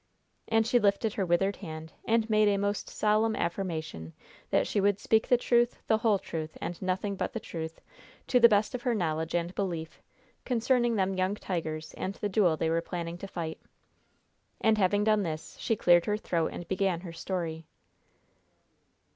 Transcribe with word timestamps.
And 0.47 0.65
she 0.65 0.79
lifted 0.79 1.13
her 1.13 1.25
withered 1.27 1.57
hand 1.57 1.93
and 2.07 2.27
made 2.27 2.47
a 2.47 2.57
most 2.57 2.89
solemn 2.89 3.35
affirmation 3.35 4.13
that 4.49 4.65
she 4.65 4.81
would 4.81 4.97
speak 4.99 5.27
the 5.27 5.37
truth, 5.37 5.77
the 5.85 5.99
whole 5.99 6.17
truth, 6.17 6.57
and 6.59 6.81
nothing 6.81 7.15
but 7.15 7.33
the 7.33 7.39
truth, 7.39 7.79
to 8.25 8.39
the 8.39 8.49
best 8.49 8.73
of 8.73 8.81
her 8.81 8.95
knowledge 8.95 9.35
and 9.35 9.53
belief, 9.53 10.01
concerning 10.43 10.95
them 10.95 11.13
young 11.13 11.35
tigers 11.35 11.93
and 11.93 12.15
the 12.15 12.29
duel 12.29 12.57
they 12.57 12.71
were 12.71 12.81
planning 12.81 13.19
to 13.19 13.27
fight. 13.27 13.61
And, 14.59 14.79
having 14.79 15.03
done 15.03 15.21
this, 15.21 15.55
she 15.59 15.75
cleared 15.75 16.07
her 16.07 16.17
throat 16.17 16.47
and 16.51 16.67
began 16.67 17.01
her 17.01 17.13
story. 17.13 17.67